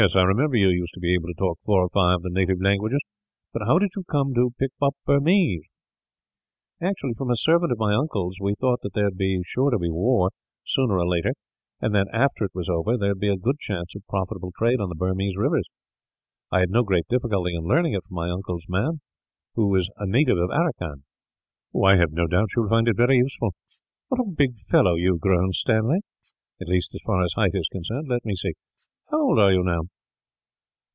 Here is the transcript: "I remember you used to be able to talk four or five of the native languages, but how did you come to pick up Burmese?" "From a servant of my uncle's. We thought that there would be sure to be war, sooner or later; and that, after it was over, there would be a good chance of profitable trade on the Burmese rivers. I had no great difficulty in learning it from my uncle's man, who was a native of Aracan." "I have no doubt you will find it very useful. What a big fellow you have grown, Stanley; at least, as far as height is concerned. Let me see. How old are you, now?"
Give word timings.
"I 0.15 0.23
remember 0.23 0.57
you 0.57 0.69
used 0.69 0.95
to 0.95 0.99
be 0.99 1.13
able 1.13 1.27
to 1.27 1.35
talk 1.35 1.59
four 1.63 1.81
or 1.83 1.89
five 1.89 2.15
of 2.15 2.21
the 2.23 2.31
native 2.31 2.59
languages, 2.59 3.01
but 3.53 3.61
how 3.67 3.77
did 3.77 3.91
you 3.95 4.03
come 4.09 4.33
to 4.33 4.49
pick 4.57 4.71
up 4.81 4.95
Burmese?" 5.05 5.65
"From 7.19 7.29
a 7.29 7.35
servant 7.35 7.71
of 7.71 7.77
my 7.77 7.93
uncle's. 7.93 8.37
We 8.41 8.55
thought 8.55 8.81
that 8.81 8.93
there 8.93 9.05
would 9.05 9.17
be 9.19 9.39
sure 9.45 9.69
to 9.69 9.77
be 9.77 9.91
war, 9.91 10.31
sooner 10.65 10.97
or 10.97 11.07
later; 11.07 11.33
and 11.79 11.93
that, 11.93 12.07
after 12.11 12.45
it 12.45 12.55
was 12.55 12.67
over, 12.67 12.97
there 12.97 13.09
would 13.09 13.19
be 13.19 13.29
a 13.29 13.37
good 13.37 13.59
chance 13.59 13.93
of 13.95 14.01
profitable 14.09 14.51
trade 14.57 14.79
on 14.79 14.89
the 14.89 14.95
Burmese 14.95 15.37
rivers. 15.37 15.69
I 16.49 16.61
had 16.61 16.71
no 16.71 16.81
great 16.81 17.07
difficulty 17.07 17.53
in 17.55 17.65
learning 17.65 17.93
it 17.93 18.03
from 18.07 18.15
my 18.15 18.31
uncle's 18.31 18.65
man, 18.67 19.01
who 19.53 19.67
was 19.67 19.87
a 19.97 20.07
native 20.07 20.39
of 20.39 20.49
Aracan." 20.49 21.03
"I 21.79 21.97
have 21.97 22.11
no 22.11 22.25
doubt 22.25 22.49
you 22.55 22.63
will 22.63 22.69
find 22.69 22.87
it 22.87 22.97
very 22.97 23.17
useful. 23.17 23.53
What 24.07 24.19
a 24.19 24.25
big 24.31 24.57
fellow 24.61 24.95
you 24.95 25.11
have 25.13 25.21
grown, 25.21 25.53
Stanley; 25.53 25.99
at 26.59 26.67
least, 26.67 26.89
as 26.95 27.01
far 27.05 27.21
as 27.21 27.33
height 27.33 27.51
is 27.53 27.69
concerned. 27.71 28.07
Let 28.09 28.25
me 28.25 28.33
see. 28.35 28.53
How 29.11 29.19
old 29.21 29.39
are 29.39 29.51
you, 29.51 29.61
now?" 29.61 29.81